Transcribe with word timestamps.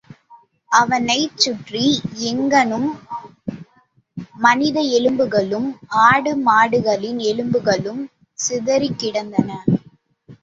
அவனைச் 0.71 1.35
சுற்றி 1.37 1.83
எங்கணும் 2.29 2.87
மனித 4.39 4.77
எலும்புகளும், 4.97 5.69
ஆடு 6.05 6.33
மாடுகளின் 6.47 7.19
எலும்புகளும் 7.31 8.01
சிதறிக் 8.39 8.99
கிடந்தன. 9.03 9.49